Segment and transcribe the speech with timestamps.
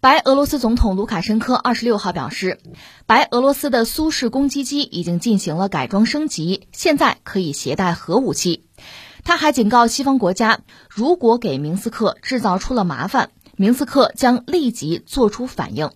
[0.00, 2.58] 白俄罗斯总统卢卡申科二十六号表示，
[3.06, 8.68] 白俄罗斯的苏式攻击机已经进行了改装升级，现在可以携带核武器。
[9.24, 15.90] 他还警告西方国家，如果给明斯克制造出了麻烦，明斯克将立即做出反应。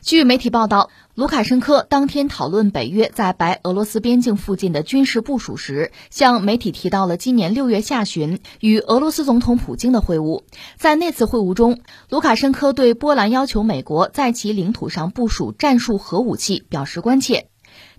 [0.00, 10.42] 据媒体报道，卢卡申科当天讨论北约在白俄罗斯边境附近的军事部署时，向媒体提到了今年六月下旬与俄罗斯总统普京的会晤。
[10.76, 17.51] 在那次会晤中，卢卡申科对波兰要求美国在其领土上部署战术核武器表示关切。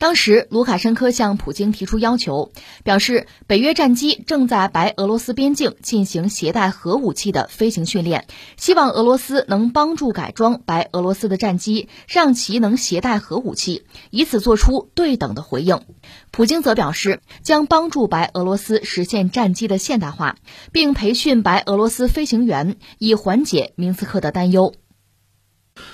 [0.00, 2.52] 当时，卢卡申科向普京提出要求，
[2.84, 8.26] 表示北约战机正在白俄罗斯边境进行携带核武器的飞行训练，
[8.56, 15.82] 希望俄罗斯能帮助改装白俄罗斯的战机，让其能携带核武器，以此做出对等的回应。
[16.30, 20.36] 普京则表示，将帮助白俄罗斯实现战机的现代化，
[20.72, 24.72] 并培训白俄罗斯飞行员，以缓解明斯克的担忧。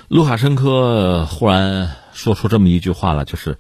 [0.07, 3.59] 卢卡申科忽然说出这么一句话了，就是。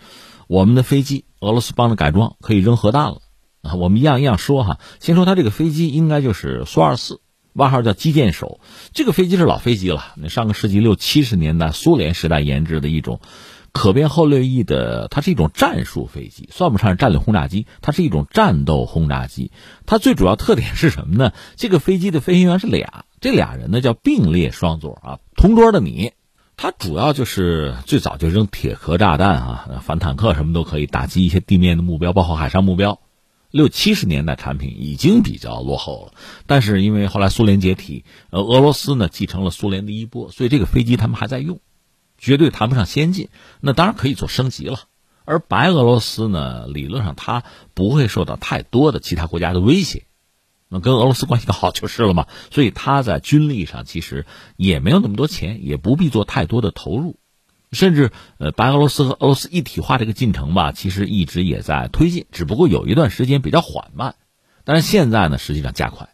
[0.48, 3.18] 我们的飞机，俄罗斯帮着改装，可以扔核弹了
[3.62, 3.74] 啊！
[3.74, 4.78] 我们一样一样说哈。
[5.00, 7.20] 先说它这个飞机，应该就是苏二四，
[7.52, 8.60] 外号叫击剑手。
[8.92, 13.20] 这个飞机是老飞机了，那上个世纪六七十年代苏联时代研制的一种
[13.72, 19.50] 可变后掠翼的，它是一种战术飞机，算不上是战略轰炸机，它是一种战斗轰炸机。
[19.84, 21.32] 它最主要特点是什么呢？
[21.56, 26.12] 这个飞机的飞行员是俩，这俩人呢叫并列双座啊，同桌的你。
[26.58, 32.98] 它主要就是最早就扔铁壳炸弹啊，反坦克什么都可以打击一些地面的目标，包括海上目标。
[33.50, 41.60] 六七十年代产品已经比较落后了，但是因为后来苏联解体，呃，俄罗斯呢继承了苏联的衣钵，所以这个飞机他们还在用，
[42.16, 43.28] 绝对谈不上先进。
[43.60, 44.80] 那当然可以做升级了。
[45.26, 50.05] 而白俄罗斯呢，理论上它不会受到太多的其他国家的威胁。
[50.68, 57.18] 那跟俄罗斯关系好就是了嘛，所以他在军力上其实也没有那么多钱，也不必做太多的投入，
[57.70, 64.16] 甚至呃，白俄罗斯和俄罗斯一体化这个进程吧，其实一直也在推进，只不过有一段时间比较缓慢，
[64.64, 66.08] 但是现在呢，实际上加快。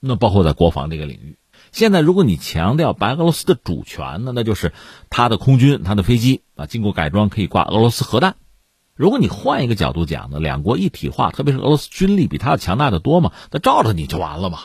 [0.00, 1.38] 那包括在国防这个领域，
[1.72, 4.72] 现在如果你强调白俄罗斯的主权呢，那就是
[5.10, 8.36] 他的空军、他的飞机啊，经过改装可以挂俄罗斯核弹。
[8.96, 14.58] 如果你换一个角度讲呢，两国一体化，特别是俄罗斯军力比他要强大的多嘛，那照着你就完了嘛。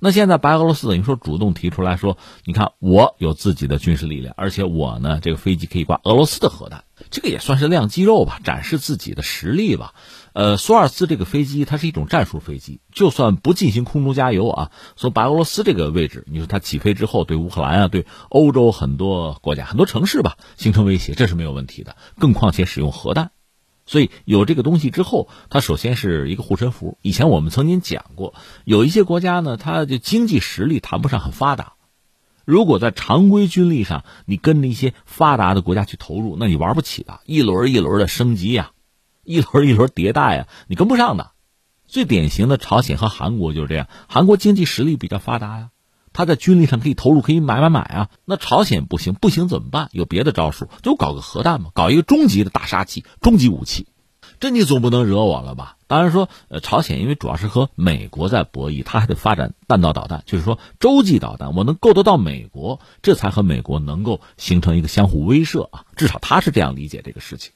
[0.00, 9.94] 那现在白俄罗斯等于说主动提出来说，你看我有自己的军事力量，而且我呢这个飞机可以挂俄罗斯的核弹，这个也算是亮肌肉吧，展示自己的实力吧。
[10.34, 21.96] 呃，苏尔斯这个飞机它是一种战术飞机，就算不进行空中加油啊，从白俄罗斯这个位置，你说它起飞之后对乌克兰啊，对欧洲很多国家、很多城市吧形成威胁，这是没有问题的。
[22.20, 23.32] 更况且使用核弹。
[23.88, 26.98] 所以有这个东西之后，它首先是一个护身符。
[27.00, 28.34] 以前我们曾经讲过，
[28.64, 31.72] 有一些国家呢，它的经济实力谈不上很发达。
[32.44, 37.20] 如果在常规军力上，你跟着一些发达的国家去投入，那你玩不起的。
[37.24, 38.72] 一轮一轮的升级呀，
[39.24, 41.30] 一轮一轮迭代呀，你跟不上的。
[41.86, 45.70] 最典型的朝鲜和韩国就是这样，韩国经济实力比较发达呀。
[46.18, 48.10] 他在军力上可以投入，可以买买买啊！
[48.24, 49.88] 那朝鲜不行，不行怎么办？
[49.92, 53.86] 有别的招数，就搞个核弹嘛，搞一个终极的大杀器、终极武器。
[54.40, 55.76] 这你总不能惹我了吧？
[55.86, 65.84] 当然说，呃，朝鲜因为主要是和美国在博弈，他还得发展弹道导弹，就是说洲际导弹，我能够得到美国，这才和美国能够形成一个相互威慑啊。
[65.94, 67.52] 至少他是这样理解这个事情。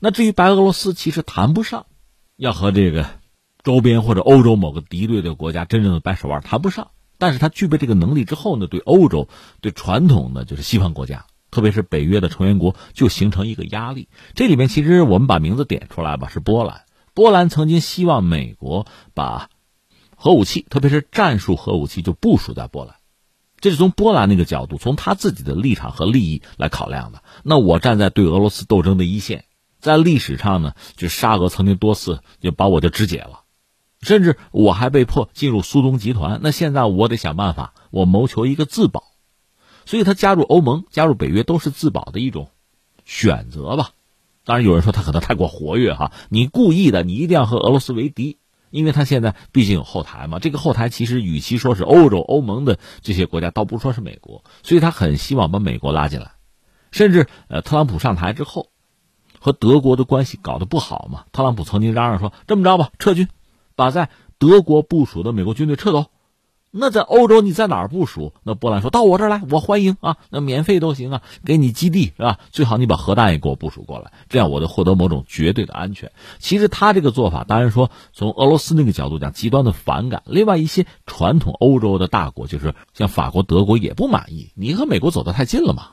[0.00, 1.86] 那至于白俄罗斯，其实谈不上
[2.34, 3.06] 要和这个
[3.62, 6.90] 周边或者欧洲某个敌对的国家真正的掰手腕，谈不上。
[7.22, 9.28] 但是他具备这个能力之后呢，对欧洲、
[9.60, 14.08] 对传统的就是西方国家，特别是北约的成员国，就形成一个压力。
[14.34, 16.82] 这里面其实我们把名字点出来吧，是波兰。
[17.14, 19.50] 波兰曾经希望美国把
[20.16, 22.96] 核武器，特别是战术核武器，就部署在波兰。
[23.60, 27.22] 这是从波兰那个角度，从他自己的立场和利益来考量的。
[27.44, 29.44] 那我站在对俄罗斯斗争的一线，
[29.78, 33.41] 在历史上呢，就沙俄曾经多次就把我就肢解了。
[34.02, 39.04] 甚至我还被迫进入苏东集团，那现在我得想办法，我谋求一个自保，
[39.86, 42.50] 所以他加入欧盟、加入北约都是自保的一种
[43.04, 43.90] 选择吧。
[44.44, 48.38] 当然有人说他可能太过活跃哈，你故意的，你一定要和俄罗斯为敌，
[48.70, 50.40] 因为他现在毕竟有后台嘛。
[50.40, 56.32] 这个后台其实与其说是欧洲、欧盟的这些国家，倒不如说是美国，所以他很希望把美国拉进来。
[56.90, 58.70] 甚至呃，特朗普上台之后，
[59.38, 63.28] 和德国的关系搞得不好嘛，特朗普曾经嚷嚷说：“这么着吧，撤军。”
[63.82, 66.06] 把在德国部署的美国军队撤走，
[66.70, 68.32] 那在欧洲你在哪儿部署？
[68.44, 72.38] 那波兰说到我这儿来，我欢迎啊，那免费都行啊，给你基地是吧？
[72.52, 76.12] 最好你把核弹也给我部署过来，这样我就获得某种绝对的安全。
[76.38, 80.22] 其实他这个做法，当然说从俄罗斯那个角度讲，极端的反感。
[80.26, 85.88] 另外一些传统欧洲的大国，就是像法国、德国也不满意，你和美国走得太近了嘛。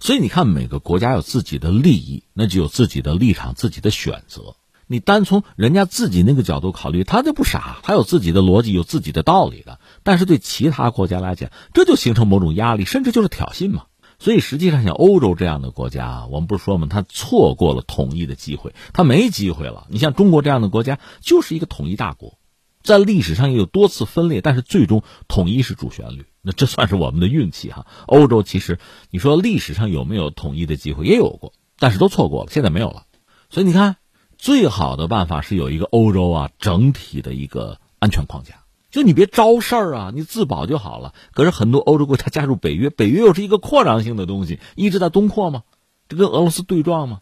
[0.00, 4.54] 所以你看，每个国家有自己的利益，那就有自己的立场、自己的选择。
[4.90, 9.78] 你单从人家自己那个角度考虑，他就不傻，他有自己的逻辑，有自己的道理的。
[10.02, 13.84] 但是对其他国家来讲，这就形成某种压力，甚至就是挑衅嘛。
[14.18, 16.88] 所以实际上，像欧洲这样的国家，我们不是说吗？
[16.90, 19.86] 他错过了统一的机会，他没机会了。
[19.90, 22.38] 你像中国这样的国家，就是一个统一大国，
[22.82, 26.24] 在历史上也有多次分裂，但是最终统一是主旋律。
[26.40, 27.86] 那这算是我们的运气哈。
[28.06, 28.78] 欧洲其实
[29.10, 33.02] 你说历史上有没有统一的机会，也有过，但是都错过了，现在没有了。
[33.50, 33.96] 所以你看。
[34.38, 41.12] 最好的办法是有一个欧洲啊整体的一个安全框架，就你别招事儿啊，你自保就好了。
[41.32, 45.64] 可是很多欧洲国家加入北约， 北约又是一个扩张性的东西，一直在东扩嘛，
[46.08, 47.20] 这跟俄罗斯对撞嘛，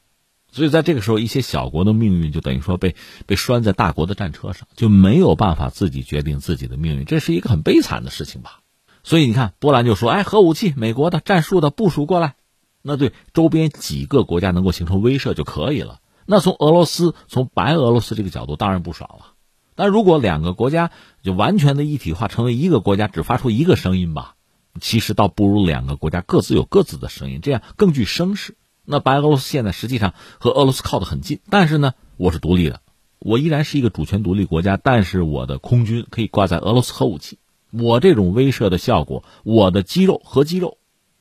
[0.53, 8.61] 所以在这个时候，一些小国的命运就等于说被被拴在大国的战车上，就没有办法自己决定自己的命运，这是一个很悲惨的事情吧。
[9.03, 12.35] 所以你看，波兰就说：“哎，核武器，美国的战术的部署过来，
[12.83, 19.35] 那对周边几个国家能够形成威慑就可以了。”那从俄罗斯、从白俄罗斯这个角度当然不爽了，
[19.77, 20.91] 但如果两个国家
[21.23, 24.35] 就完全的一体化，成为一个国家，只发出一个声音吧，
[24.81, 28.57] 其实倒不如两个国家各自有各自的声音，这样更具声势。
[28.85, 32.81] 那白俄罗斯现在实际上和俄罗斯靠得很近，但是呢，我是独立的，
[33.19, 37.39] 我依然是一个主权独立国家，但是我的空军可以挂在俄罗斯核武器，
[37.71, 40.79] 我这种威慑的效果，我的肌肉核肌肉。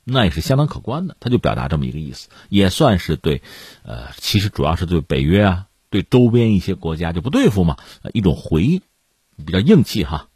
[0.08, 3.42] 那也是相当可观的，他就表达这么一个意思，也算是对，
[3.84, 7.78] 呃，其实主要是对北约啊，对周边一些国家就不对付嘛，
[8.14, 8.82] 一种回应，
[9.46, 10.30] 比较硬气哈。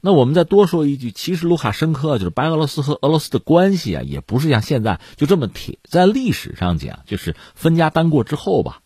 [0.00, 5.78] 那我们再多说一句，其实卢卡申科就是白俄罗斯和俄罗斯的关系啊，也不是像现在就这么铁。
[5.88, 8.82] 在历史上讲，就是分家单过之后吧，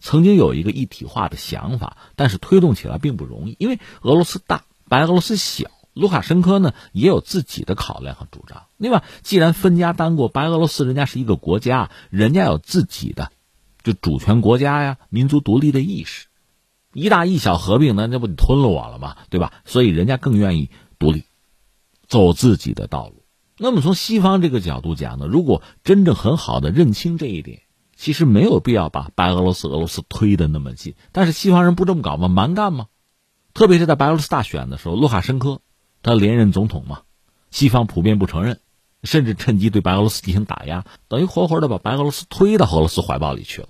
[0.00, 5.70] 曾经有一个一体化的想法，但是推动起来并不容易，因为俄罗斯大，白俄罗斯小。
[5.98, 8.66] 卢卡申科呢也有自己的考量和主张。
[8.76, 13.32] 另外，既然分家单过，白俄罗斯人家是一个国家，人家有自己的
[13.82, 16.26] 就主权国家呀、民族独立的意识。
[16.94, 19.16] 一大一小合并，那那不你吞了我了吗？
[19.28, 19.52] 对吧？
[19.64, 21.24] 所以人家更愿意独立，
[22.06, 23.24] 走自己的道路。
[23.58, 27.62] 那么从西方这个角度讲呢，如果真正很好的认清这一点，
[27.96, 30.94] 其实没有必要把白俄罗斯、俄罗斯推得那么近。
[31.10, 32.28] 但是西方人不这么搞吗？
[32.28, 32.86] 蛮干吗？
[33.52, 35.60] 特别是在白俄罗斯大选的时候，卢卡申科。
[36.02, 37.00] 他连任总统嘛，
[37.50, 38.60] 西方普遍不承认，
[39.02, 43.68] 甚至趁机对白俄罗斯进行打压，等于活活的把白俄罗斯推到俄罗斯怀抱里去了。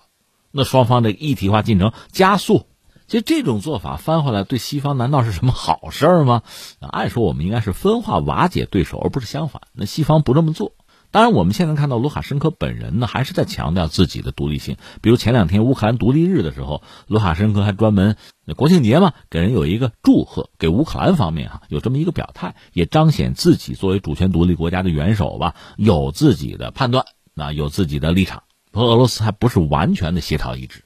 [0.51, 2.67] 那双方的一体化进程加速，
[3.07, 6.43] 其实这种做法翻回来对西方难道是什么好事吗？
[6.81, 9.63] 按说我们应该是分化瓦解对手，而不是相反。
[9.73, 10.73] 那西方不这么做。
[11.11, 14.77] 当然，我们现在看到卢卡申科本人呢，还是在强调自己的独立性。
[15.01, 18.17] 比如前两天乌克兰独立日的时候，卢卡申科还专门
[18.57, 30.85] 国庆节嘛，给人有一个祝贺，给乌克兰方面哈有这么一个表态，也彰显自己作为主权独立国家的元首吧，有自己的判断，那有自己的立场，和俄罗斯还不是完全的协调一致。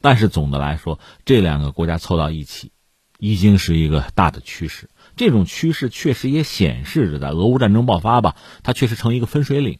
[0.00, 2.72] 但是总的来说，这两个国家凑到一起，
[3.18, 4.88] 已经是一个大的趋势。
[5.16, 9.78] 这种趋势确实也显示着，在俄乌战争爆发吧，它确实成一个分水岭。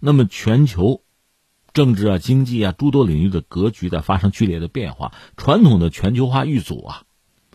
[0.00, 1.02] 那么，全球
[1.72, 5.12] 政治啊、经济啊诸多领域的格局在发生剧烈的变化。
[5.36, 7.02] 传统的全球化遇阻啊，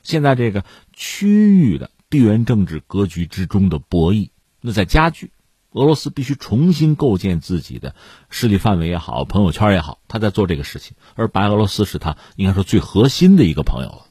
[0.04, 0.63] 现在这个
[0.94, 4.30] 区域的地缘政治格局之中的博弈，
[4.62, 5.31] 那在加剧。
[5.72, 7.95] 俄罗斯必须重新构建自己的
[8.30, 10.96] 势力范围也好，朋友圈也好，他在做这个事情。
[11.15, 14.04] 而白俄罗斯是他应该说最核心的一个朋友了。